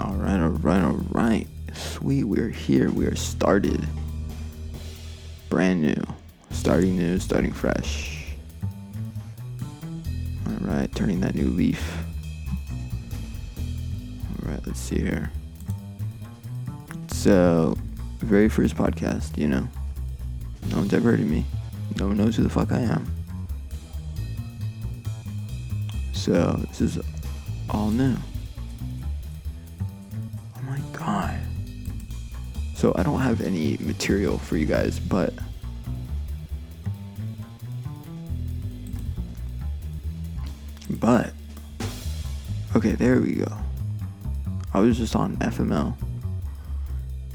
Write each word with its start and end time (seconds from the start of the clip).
All 0.00 0.14
right, 0.14 0.40
all 0.40 0.48
right, 0.48 0.82
all 0.82 1.00
right. 1.10 1.46
Sweet, 1.74 2.24
we're 2.24 2.48
here. 2.48 2.90
We 2.90 3.04
are 3.04 3.14
started. 3.14 3.86
Brand 5.50 5.82
new. 5.82 6.02
Starting 6.50 6.96
new, 6.96 7.18
starting 7.18 7.52
fresh. 7.52 8.34
All 10.46 10.54
right, 10.60 10.90
turning 10.94 11.20
that 11.20 11.34
new 11.34 11.48
leaf. 11.48 11.98
All 14.40 14.50
right, 14.50 14.66
let's 14.66 14.80
see 14.80 14.98
here. 14.98 15.30
So, 17.08 17.76
very 18.20 18.48
first 18.48 18.74
podcast, 18.74 19.36
you 19.36 19.46
know. 19.46 19.68
No 20.70 20.78
one's 20.78 20.94
ever 20.94 21.10
heard 21.10 21.20
of 21.20 21.26
me. 21.26 21.44
No 21.98 22.08
one 22.08 22.16
knows 22.16 22.36
who 22.36 22.42
the 22.42 22.48
fuck 22.48 22.72
I 22.72 22.80
am. 22.80 23.14
So, 26.14 26.58
this 26.68 26.80
is 26.80 26.98
all 27.68 27.90
new. 27.90 28.16
So, 32.82 32.92
I 32.96 33.04
don't 33.04 33.20
have 33.20 33.40
any 33.42 33.76
material 33.78 34.38
for 34.38 34.56
you 34.56 34.66
guys, 34.66 34.98
but. 34.98 35.32
But. 40.90 41.32
Okay, 42.74 42.90
there 42.90 43.20
we 43.20 43.34
go. 43.34 43.56
I 44.74 44.80
was 44.80 44.98
just 44.98 45.14
on 45.14 45.36
FML. 45.36 45.94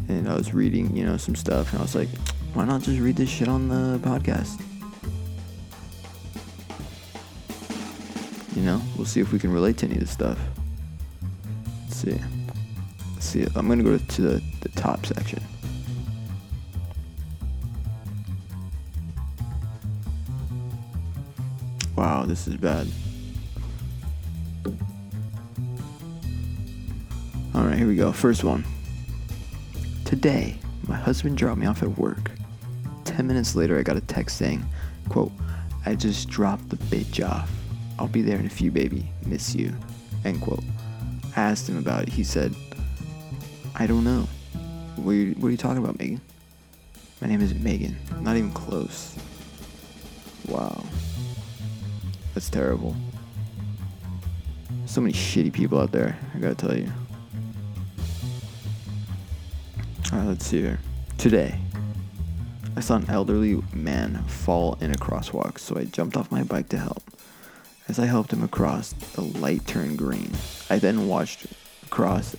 And 0.09 0.27
I 0.27 0.35
was 0.35 0.53
reading, 0.53 0.93
you 0.93 1.05
know, 1.05 1.15
some 1.15 1.33
stuff, 1.33 1.71
and 1.71 1.79
I 1.79 1.81
was 1.81 1.95
like, 1.95 2.09
why 2.53 2.66
not 2.66 2.81
just 2.81 2.99
read 2.99 3.16
this 3.16 3.29
shit 3.29 3.47
on 3.47 3.69
the 3.69 3.99
podcast? 3.99 4.61
You 8.53 8.63
know, 8.63 8.81
we'll 8.97 9.05
see 9.05 9.21
if 9.21 9.31
we 9.31 9.39
can 9.39 9.53
relate 9.53 9.77
to 9.77 9.85
any 9.85 9.95
of 9.95 10.02
this 10.02 10.11
stuff. 10.11 10.38
Let's 11.85 11.95
see. 11.95 12.19
Let's 13.13 13.25
see. 13.25 13.47
I'm 13.55 13.69
gonna 13.69 13.83
go 13.83 13.97
to 13.97 14.21
the, 14.21 14.43
the 14.67 14.81
top 14.81 15.05
section. 15.05 15.41
Wow, 21.95 22.25
this 22.25 22.47
is 22.47 22.58
bad. 22.58 22.88
Alright, 27.56 27.78
here 27.78 27.88
we 27.88 27.95
go. 27.95 28.11
First 28.11 28.44
one. 28.44 28.64
Today, 30.06 30.59
my 30.88 30.95
husband 30.95 31.38
dropped 31.38 31.59
me 31.59 31.66
off 31.66 31.81
at 31.81 31.97
work. 31.97 32.31
Ten 33.03 33.25
minutes 33.25 33.56
later, 33.56 33.80
I 33.80 33.84
got 33.84 33.97
a 33.97 34.02
text 34.02 34.38
saying, 34.38 34.63
quote, 35.09 35.31
I 35.86 35.95
just 35.95 36.30
dropped 36.30 36.69
the 36.69 36.78
bitch 36.78 37.28
off. 37.28 37.50
I'll 37.97 38.08
be 38.08 38.22
there 38.22 38.38
in 38.38 38.45
a 38.45 38.50
few, 38.50 38.69
baby. 38.69 39.09
Miss 39.25 39.56
you. 39.56 39.73
End 40.23 40.41
quote. 40.41 40.63
I 41.36 41.41
asked 41.41 41.67
him 41.67 41.78
about 41.78 42.03
it. 42.03 42.09
He 42.09 42.23
said, 42.23 42.53
I 43.75 43.88
don't 43.88 44.03
know. 44.03 44.28
What 45.08 45.13
are 45.13 45.19
you, 45.19 45.36
what 45.36 45.47
are 45.47 45.52
you 45.52 45.58
talking 45.58 45.81
about, 45.81 45.97
Megan? 45.97 46.19
My 47.22 47.30
name 47.30 47.39
is 47.39 47.53
Megan. 47.53 47.95
Not 48.19 48.36
even 48.36 48.52
close. 48.52 49.16
Wow. 50.50 50.83
That's 52.33 52.50
terrible. 52.50 52.94
So 54.85 55.00
many 55.00 55.13
shitty 55.13 55.53
people 55.53 55.80
out 55.80 55.94
there, 55.94 56.19
I 56.35 56.39
gotta 56.39 56.55
tell 56.55 56.78
you. 56.78 56.91
Alright, 60.11 60.28
let's 60.28 60.45
see 60.45 60.63
here. 60.63 60.80
Today, 61.17 61.58
I 62.75 62.81
saw 62.81 62.97
an 62.97 63.09
elderly 63.09 63.61
man 63.72 64.22
fall 64.25 64.78
in 64.81 64.91
a 64.94 64.97
crosswalk, 64.97 65.58
so 65.58 65.78
I 65.78 65.85
jumped 65.85 66.17
off 66.17 66.30
my 66.33 66.44
bike 66.44 66.67
to 66.67 66.78
help. 66.78 67.02
As 67.88 67.97
I 67.97 68.08
helped 68.08 68.33
him 68.33 68.44
across, 68.44 68.91
the 69.13 69.22
light 69.22 69.66
turned 69.67 69.97
green. 69.97 70.31
I 70.69 70.80
then 70.80 71.08
watched 71.08 71.47
across. 71.85 72.35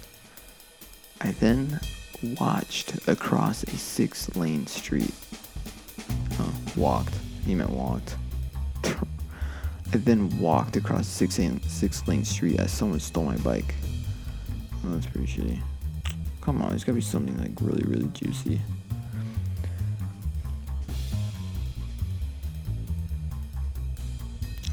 I 1.22 1.30
then 1.30 1.80
watched 2.38 3.08
across 3.08 3.62
a 3.64 3.76
six-lane 3.76 4.66
street. 4.66 5.12
Oh, 6.38 6.54
walked. 6.76 7.14
He 7.44 7.54
meant 7.54 7.70
walked. 7.70 8.16
I 8.84 9.96
then 9.96 10.38
walked 10.38 10.76
across 10.76 11.06
six 11.06 11.38
lane, 11.38 11.62
six 11.62 12.06
lane 12.06 12.24
street 12.24 12.60
as 12.60 12.70
someone 12.70 13.00
stole 13.00 13.24
my 13.24 13.36
bike. 13.38 13.74
Oh, 14.84 14.90
that's 14.90 15.06
pretty 15.06 15.26
shitty. 15.26 15.58
Come 16.42 16.60
on, 16.60 16.70
there's 16.70 16.84
gotta 16.84 16.96
be 16.96 17.00
something 17.00 17.36
like 17.38 17.52
really, 17.60 17.84
really 17.84 18.08
juicy. 18.08 18.60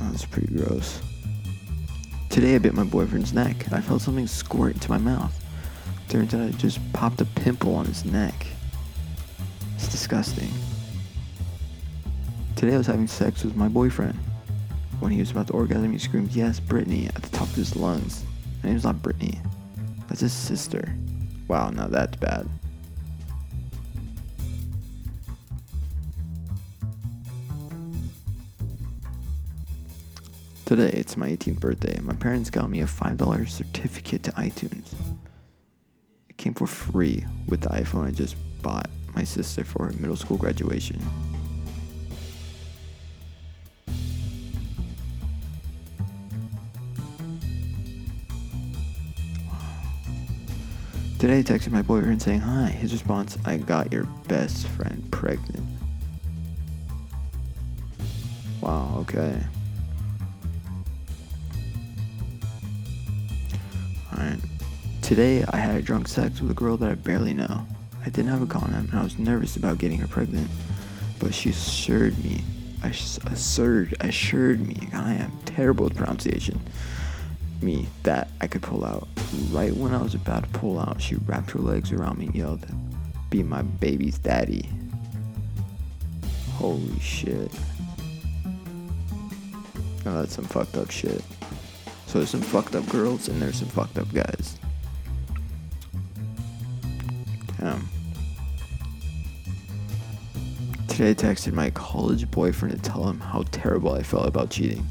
Oh, 0.02 0.10
that's 0.12 0.26
pretty 0.26 0.54
gross. 0.54 1.02
Today 2.30 2.56
I 2.56 2.58
bit 2.58 2.74
my 2.74 2.84
boyfriend's 2.84 3.32
neck. 3.32 3.72
I 3.72 3.80
felt 3.80 4.02
something 4.02 4.28
squirt 4.28 4.74
into 4.74 4.90
my 4.90 4.98
mouth. 4.98 5.45
Turns 6.10 6.34
out 6.34 6.42
I 6.42 6.52
just 6.52 6.80
popped 6.94 7.20
a 7.22 7.26
pimple 7.26 7.76
on 7.76 7.86
his 7.86 8.06
neck. 8.06 8.46
It's 9.76 9.88
disgusting. 9.88 10.52
Today 12.56 12.76
I 12.76 12.78
was 12.78 12.88
having 12.88 13.08
sex 13.08 13.44
with 13.44 13.56
my 13.56 13.68
boyfriend. 13.68 14.18
When 15.00 15.12
he 15.12 15.20
was 15.20 15.32
about 15.32 15.48
to 15.48 15.54
orgasm, 15.54 15.92
he 15.92 15.98
screamed, 15.98 16.32
Yes, 16.32 16.60
Brittany, 16.60 17.08
at 17.08 17.22
the 17.22 17.30
top 17.30 17.48
of 17.48 17.56
his 17.56 17.76
lungs. 17.76 18.24
My 18.64 18.70
name's 18.70 18.84
not 18.86 19.02
Brittany. 19.02 19.40
That's 20.08 20.22
his 20.22 20.32
sister. 20.32 20.96
Wow, 21.48 21.70
now 21.72 21.88
that's 21.88 22.16
bad. 22.16 22.48
Today, 30.66 30.90
it's 30.90 31.18
my 31.18 31.30
18th 31.30 31.60
birthday. 31.60 32.00
My 32.00 32.16
parents 32.16 32.50
got 32.50 32.70
me 32.70 32.82
a 32.82 32.86
$5 32.86 33.50
certificate 33.50 34.24
to 34.24 34.32
iTunes. 34.32 34.94
Came 36.46 36.54
for 36.54 36.68
free 36.68 37.26
with 37.48 37.62
the 37.62 37.70
iPhone 37.70 38.06
I 38.06 38.12
just 38.12 38.36
bought 38.62 38.88
my 39.16 39.24
sister 39.24 39.64
for 39.64 39.88
her 39.88 39.94
middle 39.94 40.16
school 40.16 40.38
graduation. 40.38 41.02
Today 51.18 51.40
I 51.40 51.42
texted 51.42 51.72
my 51.72 51.82
boyfriend 51.82 52.22
saying 52.22 52.42
hi. 52.42 52.68
His 52.68 52.94
response, 52.94 53.40
I 53.44 53.58
got 53.58 53.92
your 53.92 54.04
best 54.28 54.68
friend 54.68 55.04
pregnant. 55.10 55.66
Wow, 58.62 58.98
okay. 59.00 59.42
Alright. 64.14 64.40
Today 65.06 65.46
I 65.48 65.58
had 65.58 65.86
drunk 65.86 66.08
sex 66.08 66.42
with 66.42 66.50
a 66.50 66.56
girl 66.56 66.78
that 66.78 66.90
I 66.90 66.96
barely 66.96 67.32
know. 67.32 67.68
I 68.02 68.06
didn't 68.06 68.32
have 68.32 68.42
a 68.42 68.48
condom 68.48 68.90
and 68.90 69.00
I 69.00 69.04
was 69.04 69.20
nervous 69.20 69.56
about 69.56 69.78
getting 69.78 70.00
her 70.00 70.08
pregnant. 70.08 70.50
But 71.20 71.32
she 71.32 71.52
assured 71.52 72.18
me, 72.24 72.44
assured, 72.82 73.94
assured 74.00 74.68
me, 74.68 74.90
I 74.94 75.14
am 75.14 75.32
terrible 75.46 75.84
with 75.84 75.96
pronunciation, 75.96 76.60
me 77.62 77.88
that 78.02 78.30
I 78.42 78.48
could 78.48 78.64
pull 78.64 78.84
out. 78.84 79.08
Right 79.52 79.76
when 79.76 79.94
I 79.94 80.02
was 80.02 80.16
about 80.16 80.52
to 80.52 80.60
pull 80.60 80.80
out, 80.80 81.00
she 81.00 81.18
wrapped 81.28 81.52
her 81.52 81.60
legs 81.60 81.92
around 81.92 82.18
me 82.18 82.26
and 82.26 82.36
yelled, 82.36 82.66
Be 83.30 83.44
my 83.44 83.62
baby's 83.62 84.18
daddy. 84.18 84.68
Holy 86.54 87.00
shit. 87.00 87.52
Oh, 90.08 90.22
that's 90.22 90.34
some 90.34 90.46
fucked 90.46 90.78
up 90.78 90.90
shit. 90.90 91.22
So 92.08 92.18
there's 92.18 92.32
some 92.32 92.42
fucked 92.42 92.74
up 92.74 92.90
girls 92.90 93.28
and 93.28 93.40
there's 93.40 93.60
some 93.60 93.70
fucked 93.70 94.00
up 94.00 94.12
guys. 94.12 94.58
I 101.06 101.14
texted 101.14 101.54
my 101.54 101.70
college 101.72 102.30
boyfriend 102.32 102.76
to 102.76 102.90
tell 102.90 103.08
him 103.08 103.20
how 103.20 103.44
terrible 103.52 103.94
I 103.94 104.02
felt 104.02 104.28
about 104.28 104.50
cheating. 104.50 104.88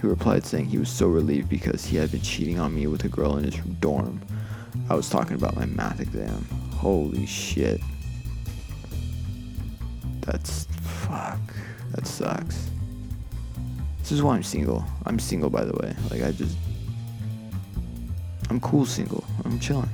He 0.00 0.06
replied 0.06 0.44
saying 0.44 0.66
he 0.66 0.78
was 0.78 0.88
so 0.88 1.08
relieved 1.08 1.48
because 1.48 1.84
he 1.84 1.96
had 1.96 2.12
been 2.12 2.22
cheating 2.22 2.60
on 2.60 2.74
me 2.74 2.86
with 2.86 3.04
a 3.04 3.08
girl 3.08 3.36
in 3.36 3.44
his 3.44 3.56
dorm. 3.80 4.20
I 4.88 4.94
was 4.94 5.10
talking 5.10 5.36
about 5.36 5.56
my 5.56 5.66
math 5.66 6.00
exam. 6.00 6.44
Holy 6.74 7.26
shit. 7.26 7.80
That's. 10.20 10.66
fuck. 10.82 11.40
That 11.92 12.06
sucks. 12.06 12.70
This 13.98 14.12
is 14.12 14.22
why 14.22 14.36
I'm 14.36 14.42
single. 14.42 14.84
I'm 15.06 15.18
single, 15.18 15.50
by 15.50 15.64
the 15.64 15.72
way. 15.72 15.94
Like, 16.10 16.22
I 16.22 16.32
just. 16.32 16.56
I'm 18.48 18.60
cool 18.60 18.86
single. 18.86 19.24
I'm 19.44 19.58
chilling. 19.58 19.90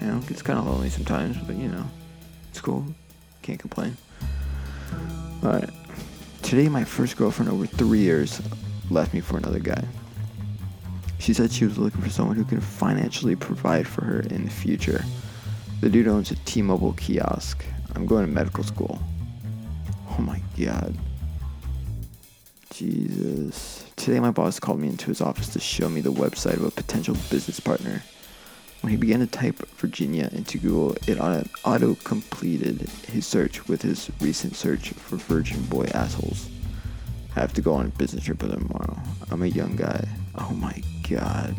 You 0.00 0.08
know, 0.08 0.20
it's 0.28 0.42
kind 0.42 0.58
of 0.58 0.66
lonely 0.66 0.90
sometimes, 0.90 1.36
but 1.38 1.56
you 1.56 1.68
know, 1.68 1.84
it's 2.50 2.60
cool. 2.60 2.84
Can't 3.44 3.60
complain. 3.60 3.94
Alright. 5.44 5.68
Today, 6.40 6.70
my 6.70 6.82
first 6.82 7.18
girlfriend 7.18 7.52
over 7.52 7.66
three 7.66 7.98
years 7.98 8.40
left 8.88 9.12
me 9.12 9.20
for 9.20 9.36
another 9.36 9.58
guy. 9.58 9.84
She 11.18 11.34
said 11.34 11.52
she 11.52 11.66
was 11.66 11.76
looking 11.76 12.00
for 12.00 12.08
someone 12.08 12.36
who 12.36 12.46
can 12.46 12.62
financially 12.62 13.36
provide 13.36 13.86
for 13.86 14.02
her 14.02 14.20
in 14.20 14.46
the 14.46 14.50
future. 14.50 15.04
The 15.82 15.90
dude 15.90 16.08
owns 16.08 16.30
a 16.30 16.36
T 16.36 16.62
Mobile 16.62 16.94
kiosk. 16.94 17.62
I'm 17.94 18.06
going 18.06 18.24
to 18.24 18.32
medical 18.32 18.64
school. 18.64 18.98
Oh 20.08 20.22
my 20.22 20.40
god. 20.58 20.96
Jesus. 22.70 23.84
Today, 23.96 24.20
my 24.20 24.30
boss 24.30 24.58
called 24.58 24.80
me 24.80 24.88
into 24.88 25.08
his 25.08 25.20
office 25.20 25.48
to 25.50 25.60
show 25.60 25.90
me 25.90 26.00
the 26.00 26.12
website 26.12 26.54
of 26.54 26.64
a 26.64 26.70
potential 26.70 27.14
business 27.28 27.60
partner. 27.60 28.02
When 28.84 28.90
he 28.90 28.98
began 28.98 29.20
to 29.20 29.26
type 29.26 29.66
Virginia 29.78 30.28
into 30.32 30.58
Google, 30.58 30.94
it 31.06 31.18
auto 31.18 31.94
completed 32.04 32.82
his 33.08 33.26
search 33.26 33.66
with 33.66 33.80
his 33.80 34.10
recent 34.20 34.56
search 34.56 34.90
for 34.90 35.16
virgin 35.16 35.62
boy 35.62 35.86
assholes. 35.94 36.50
I 37.34 37.40
have 37.40 37.54
to 37.54 37.62
go 37.62 37.72
on 37.72 37.86
a 37.86 37.88
business 37.88 38.24
trip 38.24 38.42
with 38.42 38.52
him 38.52 38.68
tomorrow. 38.68 39.00
I'm 39.30 39.42
a 39.42 39.46
young 39.46 39.74
guy. 39.74 40.06
Oh 40.34 40.50
my 40.50 40.82
god. 41.08 41.56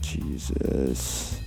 Jesus. 0.00 1.43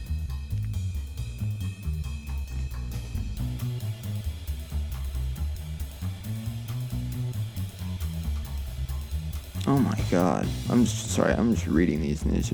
Oh 9.77 9.81
my 9.81 9.99
god. 10.09 10.47
I'm 10.71 10.85
just, 10.85 11.11
sorry, 11.11 11.33
I'm 11.33 11.53
just 11.53 11.67
reading 11.67 12.01
these 12.01 12.25
news. 12.25 12.51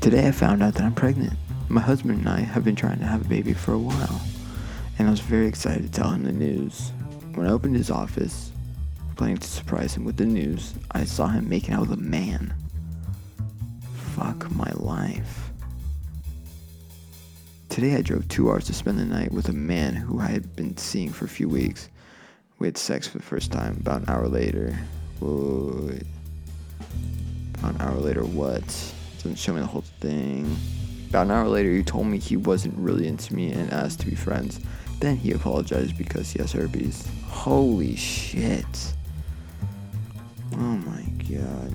Today 0.00 0.26
I 0.26 0.32
found 0.32 0.64
out 0.64 0.74
that 0.74 0.82
I'm 0.82 0.92
pregnant. 0.92 1.38
My 1.68 1.80
husband 1.80 2.18
and 2.18 2.28
I 2.28 2.40
have 2.40 2.64
been 2.64 2.74
trying 2.74 2.98
to 2.98 3.06
have 3.06 3.24
a 3.24 3.28
baby 3.28 3.52
for 3.52 3.72
a 3.72 3.78
while, 3.78 4.20
and 4.98 5.06
I 5.06 5.12
was 5.12 5.20
very 5.20 5.46
excited 5.46 5.84
to 5.84 5.90
tell 5.92 6.10
him 6.10 6.24
the 6.24 6.32
news. 6.32 6.90
When 7.34 7.46
I 7.46 7.52
opened 7.52 7.76
his 7.76 7.88
office, 7.88 8.50
planning 9.14 9.36
to 9.36 9.46
surprise 9.46 9.94
him 9.94 10.04
with 10.04 10.16
the 10.16 10.26
news, 10.26 10.74
I 10.90 11.04
saw 11.04 11.28
him 11.28 11.48
making 11.48 11.74
out 11.74 11.82
with 11.82 11.92
a 11.92 12.02
man. 12.02 12.52
Fuck 14.16 14.50
my 14.50 14.72
life. 14.74 15.52
Today 17.68 17.94
I 17.94 18.02
drove 18.02 18.26
two 18.26 18.50
hours 18.50 18.64
to 18.64 18.74
spend 18.74 18.98
the 18.98 19.04
night 19.04 19.30
with 19.30 19.50
a 19.50 19.52
man 19.52 19.94
who 19.94 20.18
I 20.18 20.26
had 20.26 20.56
been 20.56 20.76
seeing 20.78 21.12
for 21.12 21.26
a 21.26 21.28
few 21.28 21.48
weeks. 21.48 21.88
We 22.58 22.66
had 22.66 22.76
sex 22.76 23.06
for 23.06 23.18
the 23.18 23.24
first 23.24 23.52
time 23.52 23.76
about 23.76 24.00
an 24.00 24.08
hour 24.08 24.26
later. 24.26 24.76
Wait. 25.20 26.02
About 27.58 27.74
an 27.74 27.80
hour 27.80 27.96
later, 27.96 28.24
what? 28.24 28.64
Doesn't 29.16 29.36
show 29.36 29.52
me 29.52 29.60
the 29.60 29.66
whole 29.66 29.84
thing. 30.00 30.56
About 31.10 31.26
an 31.26 31.32
hour 31.32 31.48
later, 31.48 31.70
he 31.72 31.82
told 31.82 32.06
me 32.06 32.18
he 32.18 32.36
wasn't 32.36 32.76
really 32.78 33.06
into 33.06 33.34
me 33.34 33.52
and 33.52 33.72
asked 33.72 34.00
to 34.00 34.06
be 34.06 34.14
friends. 34.14 34.60
Then 35.00 35.16
he 35.16 35.32
apologized 35.32 35.96
because 35.96 36.30
he 36.30 36.40
has 36.40 36.52
herpes. 36.52 37.06
Holy 37.26 37.96
shit. 37.96 38.94
Oh 40.54 40.56
my 40.56 41.02
god. 41.30 41.74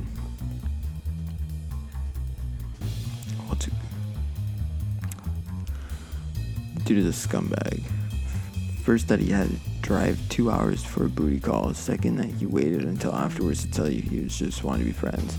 due 6.86 6.96
to 6.96 7.04
the 7.04 7.12
scumbag. 7.12 7.82
First, 8.84 9.08
that 9.08 9.20
he 9.20 9.32
had 9.32 9.50
to 9.50 9.56
drive 9.82 10.20
two 10.28 10.52
hours 10.52 10.84
for 10.84 11.06
a 11.06 11.10
booty 11.10 11.40
call. 11.40 11.74
Second, 11.74 12.18
that 12.18 12.26
he 12.26 12.46
waited 12.46 12.84
until 12.84 13.14
afterwards 13.14 13.62
to 13.62 13.72
tell 13.72 13.90
you 13.90 14.02
he 14.02 14.20
was 14.20 14.38
just 14.38 14.64
wanting 14.64 14.82
to 14.82 14.92
be 14.92 14.92
friends. 14.92 15.38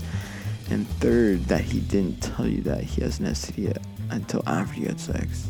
And 0.71 0.87
third, 0.99 1.45
that 1.45 1.61
he 1.61 1.79
didn't 1.79 2.21
tell 2.21 2.47
you 2.47 2.61
that 2.63 2.83
he 2.83 3.01
has 3.01 3.19
an 3.19 3.27
STD 3.27 3.77
until 4.09 4.41
after 4.47 4.79
you 4.79 4.87
had 4.87 4.99
sex. 4.99 5.47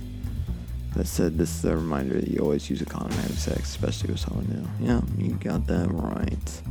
That 0.93 1.07
said, 1.07 1.37
this 1.37 1.57
is 1.57 1.63
a 1.63 1.75
reminder 1.75 2.19
that 2.19 2.27
you 2.29 2.39
always 2.39 2.69
use 2.69 2.81
a 2.81 2.85
condom 2.85 3.17
having 3.17 3.37
sex, 3.37 3.69
especially 3.69 4.11
with 4.11 4.19
someone 4.19 4.45
new. 4.47 4.85
Yeah, 4.85 5.01
you 5.17 5.33
got 5.35 5.65
that 5.67 5.87
right. 5.89 6.61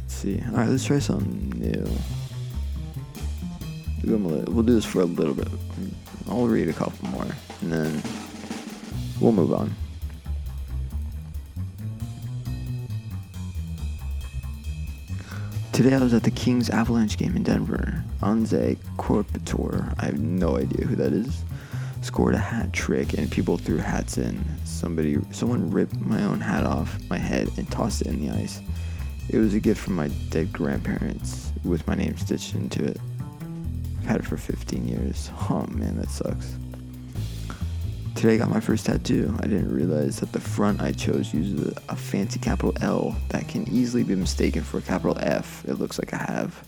Let's 0.00 0.14
see. 0.14 0.42
Alright, 0.50 0.68
let's 0.68 0.84
try 0.84 0.98
something 0.98 1.50
new. 1.58 1.86
We'll 4.04 4.62
do 4.62 4.74
this 4.74 4.84
for 4.84 5.00
a 5.00 5.06
little 5.06 5.34
bit. 5.34 5.48
I'll 6.28 6.46
read 6.46 6.68
a 6.68 6.74
couple 6.74 7.08
more, 7.08 7.26
and 7.62 7.72
then 7.72 8.02
we'll 9.20 9.32
move 9.32 9.52
on. 9.52 9.74
Today 15.72 15.94
I 15.94 15.98
was 15.98 16.14
at 16.14 16.22
the 16.22 16.30
Kings 16.30 16.70
Avalanche 16.70 17.18
game 17.18 17.34
in 17.34 17.42
Denver. 17.42 18.04
Anze 18.20 18.76
Kopitar, 18.96 19.92
I 19.98 20.06
have 20.06 20.20
no 20.20 20.56
idea 20.56 20.86
who 20.86 20.94
that 20.94 21.12
is, 21.12 21.42
scored 22.00 22.36
a 22.36 22.38
hat 22.38 22.72
trick 22.72 23.14
and 23.14 23.28
people 23.28 23.56
threw 23.56 23.78
hats 23.78 24.16
in. 24.16 24.44
Somebody, 24.64 25.18
someone 25.32 25.68
ripped 25.70 25.96
my 25.96 26.22
own 26.22 26.40
hat 26.40 26.64
off 26.64 26.96
my 27.10 27.18
head 27.18 27.50
and 27.56 27.68
tossed 27.72 28.02
it 28.02 28.06
in 28.06 28.24
the 28.24 28.32
ice. 28.32 28.60
It 29.28 29.38
was 29.38 29.54
a 29.54 29.60
gift 29.60 29.80
from 29.80 29.96
my 29.96 30.08
dead 30.30 30.52
grandparents 30.52 31.52
with 31.64 31.86
my 31.88 31.96
name 31.96 32.16
stitched 32.18 32.54
into 32.54 32.84
it. 32.84 33.00
I've 33.98 34.06
had 34.06 34.20
it 34.20 34.26
for 34.26 34.36
15 34.36 34.86
years. 34.86 35.30
Oh 35.50 35.66
man, 35.70 35.96
that 35.96 36.10
sucks. 36.10 36.56
Today 38.24 38.36
I 38.36 38.38
got 38.38 38.48
my 38.48 38.60
first 38.60 38.86
tattoo. 38.86 39.36
I 39.40 39.42
didn't 39.42 39.70
realize 39.70 40.20
that 40.20 40.32
the 40.32 40.40
front 40.40 40.80
I 40.80 40.92
chose 40.92 41.34
uses 41.34 41.76
a, 41.90 41.94
fancy 41.94 42.40
capital 42.40 42.72
L 42.80 43.14
that 43.28 43.48
can 43.48 43.68
easily 43.68 44.02
be 44.02 44.14
mistaken 44.14 44.62
for 44.62 44.78
a 44.78 44.80
capital 44.80 45.18
F. 45.20 45.62
It 45.68 45.74
looks 45.74 45.98
like 45.98 46.14
I 46.14 46.16
have. 46.16 46.66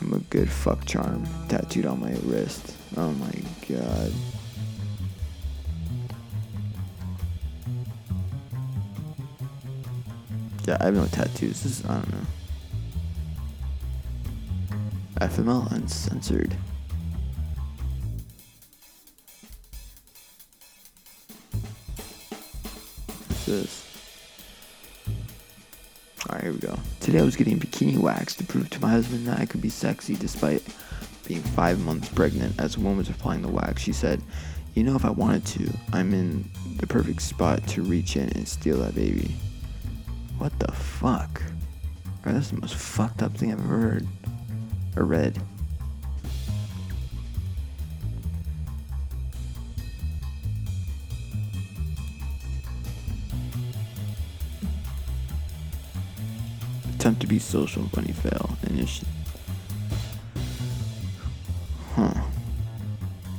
I'm 0.00 0.12
a 0.12 0.20
good 0.20 0.48
fuck 0.48 0.84
charm 0.84 1.26
tattooed 1.48 1.86
on 1.86 1.98
my 1.98 2.12
wrist. 2.22 2.76
Oh 2.96 3.10
my 3.10 3.32
god. 3.68 4.12
Yeah, 10.68 10.76
I 10.78 10.84
have 10.84 10.94
no 10.94 11.06
tattoos. 11.06 11.64
This 11.64 11.80
is, 11.80 11.84
I 11.84 11.94
don't 11.94 12.12
know. 12.12 12.26
FML 15.20 15.72
Uncensored. 15.72 16.56
This? 23.46 23.86
Alright, 26.28 26.42
here 26.42 26.52
we 26.52 26.58
go. 26.58 26.76
Today 26.98 27.20
I 27.20 27.22
was 27.22 27.36
getting 27.36 27.60
bikini 27.60 27.96
wax 27.96 28.34
to 28.34 28.44
prove 28.44 28.68
to 28.70 28.80
my 28.80 28.90
husband 28.90 29.28
that 29.28 29.38
I 29.38 29.46
could 29.46 29.62
be 29.62 29.68
sexy 29.68 30.16
despite 30.16 30.64
being 31.28 31.40
five 31.40 31.78
months 31.78 32.08
pregnant. 32.08 32.58
As 32.58 32.74
a 32.76 32.80
woman 32.80 32.98
was 32.98 33.08
applying 33.08 33.42
the 33.42 33.48
wax, 33.48 33.82
she 33.82 33.92
said, 33.92 34.20
You 34.74 34.82
know, 34.82 34.96
if 34.96 35.04
I 35.04 35.10
wanted 35.10 35.46
to, 35.46 35.70
I'm 35.92 36.12
in 36.12 36.50
the 36.78 36.88
perfect 36.88 37.22
spot 37.22 37.64
to 37.68 37.82
reach 37.82 38.16
in 38.16 38.30
and 38.30 38.48
steal 38.48 38.78
that 38.78 38.96
baby. 38.96 39.36
What 40.38 40.58
the 40.58 40.72
fuck? 40.72 41.40
That's 42.24 42.50
the 42.50 42.60
most 42.60 42.74
fucked 42.74 43.22
up 43.22 43.36
thing 43.36 43.52
I've 43.52 43.60
ever 43.60 43.78
heard 43.78 44.08
or 44.96 45.04
read. 45.04 45.40
Attempt 57.06 57.20
to 57.20 57.28
be 57.28 57.38
social 57.38 57.88
you 58.04 58.14
fail 58.14 58.58
initially. 58.64 59.08
Huh. 61.94 62.12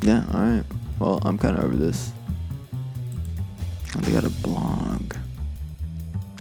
Yeah, 0.01 0.23
alright. 0.33 0.63
Well, 0.99 1.19
I'm 1.23 1.37
kind 1.37 1.57
of 1.57 1.65
over 1.65 1.75
this. 1.75 2.13
They 3.97 4.13
got 4.13 4.23
a 4.23 4.29
blog. 4.29 5.17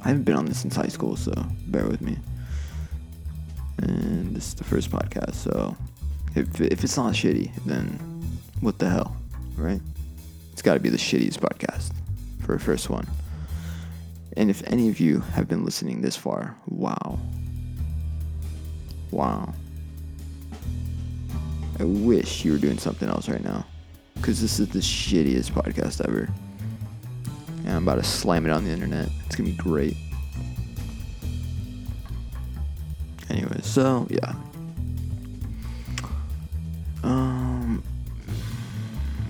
I 0.02 0.08
haven't 0.08 0.22
been 0.22 0.36
on 0.36 0.46
this 0.46 0.60
since 0.60 0.76
high 0.76 0.86
school, 0.86 1.16
so 1.16 1.32
bear 1.66 1.88
with 1.88 2.00
me 2.00 2.16
and 3.78 4.36
this 4.36 4.46
is 4.48 4.54
the 4.54 4.62
first 4.62 4.92
podcast. 4.92 5.34
So 5.34 5.76
if 6.36 6.60
if 6.60 6.84
it's 6.84 6.96
not 6.96 7.14
shitty, 7.14 7.50
then 7.64 7.98
what 8.60 8.78
the 8.78 8.88
hell, 8.88 9.16
right? 9.56 9.80
It's 10.52 10.62
got 10.62 10.74
to 10.74 10.80
be 10.80 10.90
the 10.90 10.96
shittiest 10.96 11.40
podcast 11.40 11.90
for 12.42 12.54
a 12.54 12.60
first 12.60 12.88
one. 12.88 13.08
And 14.36 14.50
if 14.50 14.62
any 14.66 14.88
of 14.88 15.00
you 15.00 15.20
have 15.20 15.48
been 15.48 15.64
listening 15.64 16.02
this 16.02 16.16
far, 16.16 16.56
wow. 16.68 17.18
Wow. 19.10 19.54
I 21.80 21.84
wish 21.84 22.44
you 22.44 22.52
were 22.52 22.58
doing 22.58 22.78
something 22.78 23.08
else 23.08 23.28
right 23.28 23.42
now. 23.42 23.66
Because 24.14 24.40
this 24.40 24.60
is 24.60 24.68
the 24.68 24.78
shittiest 24.80 25.52
podcast 25.52 26.06
ever. 26.06 26.28
And 27.64 27.68
I'm 27.76 27.82
about 27.82 27.96
to 27.96 28.04
slam 28.04 28.46
it 28.46 28.50
on 28.50 28.64
the 28.64 28.70
internet. 28.70 29.08
It's 29.26 29.36
going 29.36 29.50
to 29.50 29.56
be 29.56 29.62
great. 29.62 29.96
Anyway, 33.30 33.60
so 33.62 34.06
yeah. 34.10 34.34
Um 37.02 37.45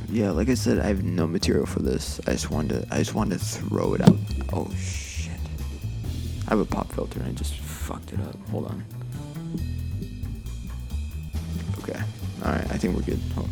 yeah, 0.08 0.30
like 0.30 0.48
I 0.48 0.54
said, 0.54 0.78
I 0.78 0.86
have 0.86 1.02
no 1.02 1.26
material 1.26 1.66
for 1.66 1.80
this. 1.80 2.20
I 2.26 2.32
just 2.32 2.50
wanted 2.50 2.82
to 2.82 2.94
I 2.94 2.98
just 2.98 3.14
wanted 3.14 3.38
to 3.38 3.44
throw 3.44 3.94
it 3.94 4.00
out. 4.00 4.16
Oh 4.52 4.70
shit. 4.75 5.32
I 6.46 6.50
have 6.50 6.60
a 6.60 6.64
pop 6.64 6.92
filter 6.92 7.18
and 7.18 7.28
I 7.28 7.32
just 7.32 7.54
fucked 7.54 8.12
it 8.12 8.20
up. 8.20 8.36
Hold 8.50 8.66
on. 8.66 8.84
Okay. 11.78 12.00
Alright, 12.42 12.70
I 12.70 12.76
think 12.76 12.94
we're 12.94 13.02
good. 13.02 13.20
Hold 13.34 13.48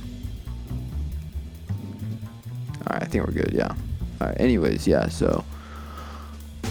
Alright, 2.86 3.02
I 3.02 3.06
think 3.06 3.26
we're 3.26 3.32
good, 3.32 3.52
yeah. 3.52 3.74
Alright, 4.20 4.40
anyways, 4.40 4.86
yeah, 4.86 5.08
so 5.08 5.44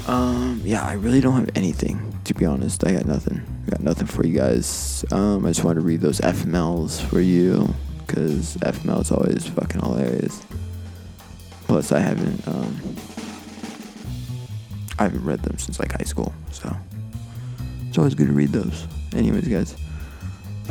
um 0.07 0.61
yeah, 0.63 0.85
I 0.85 0.93
really 0.93 1.21
don't 1.21 1.35
have 1.35 1.49
anything 1.55 2.19
to 2.23 2.33
be 2.33 2.45
honest. 2.45 2.85
I 2.87 2.93
got 2.93 3.05
nothing. 3.05 3.41
I 3.67 3.71
got 3.71 3.81
nothing 3.81 4.07
for 4.07 4.25
you 4.25 4.37
guys. 4.37 5.03
Um, 5.11 5.45
I 5.45 5.49
just 5.49 5.63
wanted 5.63 5.81
to 5.81 5.85
read 5.85 6.01
those 6.01 6.21
FMLs 6.21 7.01
for 7.01 7.19
you 7.19 7.73
because 8.13 8.57
FML 8.57 9.01
is 9.01 9.11
always 9.11 9.47
fucking 9.47 9.81
hilarious. 9.81 10.45
Plus, 11.65 11.91
I 11.91 11.99
haven't 11.99 12.47
um, 12.47 12.79
I 14.99 15.03
haven't 15.03 15.25
read 15.25 15.41
them 15.41 15.57
since 15.57 15.79
like 15.79 15.93
high 15.93 16.05
school, 16.05 16.31
so 16.51 16.75
it's 17.87 17.97
always 17.97 18.13
good 18.13 18.27
to 18.27 18.33
read 18.33 18.49
those. 18.49 18.87
Anyways, 19.15 19.47
guys, 19.47 19.75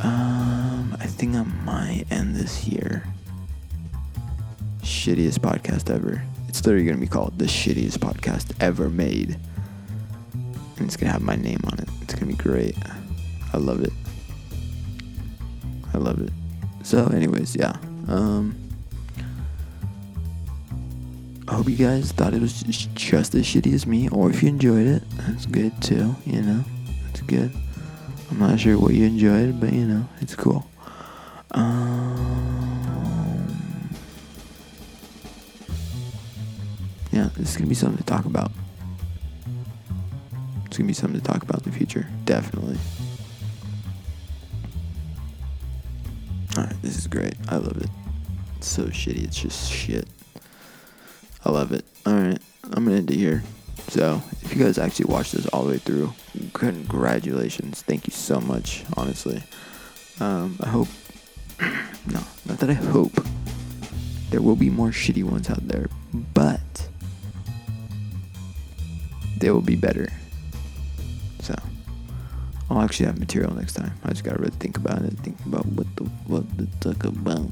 um, 0.03 0.97
I 1.01 1.07
think 1.07 1.35
I 1.35 1.43
might 1.65 2.05
end 2.11 2.37
this 2.37 2.57
here. 2.57 3.03
Shittiest 4.83 5.41
podcast 5.41 5.91
ever. 5.91 6.23
It's 6.49 6.65
literally 6.65 6.87
gonna 6.87 6.99
be 6.99 7.09
called 7.09 7.41
the 7.41 7.47
shittiest 7.47 7.99
podcast 7.99 8.53
ever 8.61 8.89
made, 8.89 9.37
and 10.77 10.87
it's 10.87 10.97
gonna 10.97 11.11
have 11.11 11.23
my 11.23 11.37
name 11.37 11.61
on 11.65 11.81
it. 11.81 11.89
It's 12.03 12.15
gonna 12.15 12.27
be 12.27 12.35
great. 12.35 12.77
I 13.53 13.57
love 13.57 13.83
it. 13.83 13.93
I 15.93 15.99
love 15.99 16.21
it. 16.21 16.33
So, 16.83 17.07
anyways, 17.07 17.57
yeah. 17.57 17.77
Um, 18.09 18.57
I 21.49 21.55
hope 21.55 21.69
you 21.69 21.77
guys 21.77 22.13
thought 22.13 22.35
it 22.35 22.41
was 22.41 22.63
just 22.95 23.35
as 23.35 23.45
shitty 23.45 23.73
as 23.75 23.87
me, 23.87 24.09
or 24.09 24.31
if 24.31 24.43
you 24.43 24.49
enjoyed 24.49 24.87
it, 24.87 25.03
that's 25.19 25.47
good 25.47 25.81
too. 25.83 26.15
You 26.25 26.43
know, 26.43 26.65
that's 27.05 27.21
good. 27.23 27.53
I'm 28.31 28.39
not 28.39 28.59
sure 28.59 28.79
what 28.79 28.95
you 28.95 29.05
enjoyed, 29.05 29.61
but 29.61 29.73
you 29.73 29.85
know, 29.85 30.09
it's 30.21 30.35
cool. 30.35 30.67
Um, 31.51 31.89
yeah, 37.13 37.29
this 37.37 37.51
is 37.51 37.57
gonna 37.57 37.69
be 37.69 37.75
something 37.75 37.99
to 37.99 38.05
talk 38.05 38.25
about. 38.25 38.51
It's 40.67 40.79
gonna 40.79 40.89
be 40.89 40.95
something 40.95 41.21
to 41.21 41.27
talk 41.27 41.43
about 41.43 41.67
in 41.67 41.73
the 41.73 41.77
future, 41.77 42.09
definitely. 42.25 42.79
This 46.83 46.99
is 46.99 47.07
great. 47.07 47.35
I 47.49 47.57
love 47.57 47.77
it. 47.79 47.89
It's 48.59 48.69
so 48.69 48.85
shitty, 48.85 49.25
it's 49.25 49.41
just 49.41 49.71
shit. 49.71 50.07
I 51.45 51.51
love 51.51 51.73
it. 51.73 51.85
Alright, 52.07 52.39
I'm 52.65 52.85
gonna 52.85 52.97
end 52.97 53.11
it 53.11 53.17
here. 53.17 53.43
So, 53.89 54.23
if 54.43 54.55
you 54.55 54.63
guys 54.63 54.79
actually 54.79 55.07
watched 55.07 55.33
this 55.33 55.47
all 55.49 55.65
the 55.65 55.71
way 55.71 55.79
through, 55.79 56.13
congratulations. 56.53 57.83
Thank 57.83 58.07
you 58.07 58.13
so 58.13 58.41
much, 58.41 58.85
honestly. 58.97 59.43
Um, 60.21 60.57
I 60.63 60.69
hope. 60.69 60.89
no, 61.61 62.21
not 62.47 62.59
that 62.59 62.71
I 62.71 62.75
hope. 62.75 63.13
There 64.31 64.41
will 64.41 64.57
be 64.57 64.71
more 64.71 64.89
shitty 64.91 65.25
ones 65.25 65.51
out 65.51 65.67
there, 65.67 65.89
but 66.33 66.89
they 69.39 69.51
will 69.51 69.61
be 69.61 69.77
better. 69.77 70.09
I'll 72.73 72.83
actually 72.83 73.07
have 73.07 73.19
material 73.19 73.55
next 73.55 73.75
time. 73.75 73.93
I 74.05 74.11
just 74.11 74.25
gotta 74.25 74.39
really 74.39 74.57
think 74.59 74.77
about 74.77 75.03
it. 75.03 75.13
Think 75.19 75.39
about 75.47 75.67
what 75.67 75.87
the 75.97 76.11
fuck 76.29 76.45
to 76.57 76.95
talk 76.95 77.05
about. 77.05 77.47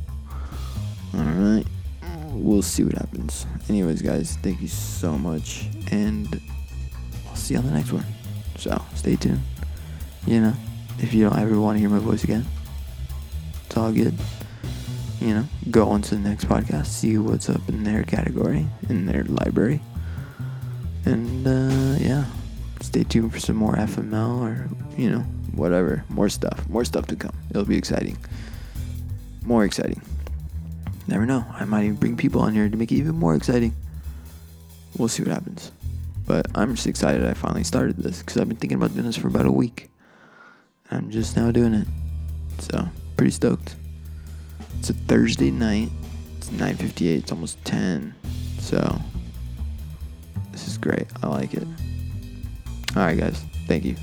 Alright 1.14 1.66
we'll 2.32 2.62
see 2.62 2.84
what 2.84 2.94
happens. 2.94 3.46
Anyways, 3.68 4.02
guys, 4.02 4.36
thank 4.42 4.60
you 4.60 4.68
so 4.68 5.18
much, 5.18 5.66
and 5.90 6.40
I'll 7.28 7.36
see 7.36 7.54
you 7.54 7.60
on 7.60 7.66
the 7.66 7.72
next 7.72 7.92
one. 7.92 8.04
So 8.56 8.82
stay 8.94 9.16
tuned. 9.16 9.40
You 10.26 10.40
know, 10.40 10.54
if 10.98 11.14
you 11.14 11.28
don't 11.28 11.38
ever 11.38 11.58
want 11.60 11.76
to 11.76 11.80
hear 11.80 11.88
my 11.88 11.98
voice 11.98 12.24
again, 12.24 12.46
it's 13.66 13.76
all 13.76 13.92
good. 13.92 14.14
You 15.20 15.34
know, 15.34 15.44
go 15.70 15.88
on 15.88 16.02
to 16.02 16.14
the 16.14 16.28
next 16.28 16.46
podcast, 16.46 16.86
see 16.86 17.18
what's 17.18 17.48
up 17.50 17.68
in 17.68 17.84
their 17.84 18.04
category, 18.04 18.66
in 18.88 19.06
their 19.06 19.24
library, 19.24 19.80
and 21.04 21.46
uh, 21.46 21.98
yeah, 22.02 22.24
stay 22.80 23.04
tuned 23.04 23.32
for 23.32 23.38
some 23.38 23.56
more 23.56 23.74
FML 23.74 24.40
or 24.40 24.68
you 24.96 25.10
know 25.10 25.20
whatever, 25.54 26.04
more 26.08 26.28
stuff, 26.28 26.68
more 26.68 26.84
stuff 26.84 27.06
to 27.08 27.16
come. 27.16 27.36
It'll 27.50 27.64
be 27.64 27.76
exciting, 27.76 28.16
more 29.44 29.64
exciting. 29.64 30.00
Never 31.06 31.26
know. 31.26 31.44
I 31.52 31.64
might 31.64 31.84
even 31.84 31.96
bring 31.96 32.16
people 32.16 32.40
on 32.40 32.54
here 32.54 32.68
to 32.68 32.76
make 32.76 32.92
it 32.92 32.96
even 32.96 33.16
more 33.16 33.34
exciting. 33.34 33.74
We'll 34.96 35.08
see 35.08 35.22
what 35.22 35.32
happens. 35.32 35.72
But 36.26 36.46
I'm 36.54 36.74
just 36.76 36.86
excited 36.86 37.24
I 37.26 37.34
finally 37.34 37.64
started 37.64 37.96
this 37.96 38.20
because 38.20 38.36
I've 38.36 38.48
been 38.48 38.56
thinking 38.56 38.76
about 38.76 38.92
doing 38.94 39.06
this 39.06 39.16
for 39.16 39.26
about 39.26 39.46
a 39.46 39.52
week. 39.52 39.90
I'm 40.90 41.10
just 41.10 41.36
now 41.36 41.50
doing 41.50 41.74
it. 41.74 41.88
So, 42.58 42.88
pretty 43.16 43.32
stoked. 43.32 43.74
It's 44.78 44.90
a 44.90 44.94
Thursday 44.94 45.50
night. 45.50 45.90
It's 46.38 46.50
9:58. 46.50 47.18
It's 47.18 47.32
almost 47.32 47.64
10. 47.64 48.14
So, 48.58 49.00
this 50.52 50.68
is 50.68 50.78
great. 50.78 51.06
I 51.22 51.28
like 51.28 51.54
it. 51.54 51.66
All 52.96 53.02
right, 53.02 53.18
guys. 53.18 53.42
Thank 53.66 53.84
you. 53.84 53.96